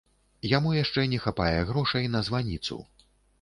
[0.57, 2.81] Яму яшчэ не хапае грошай на званіцу.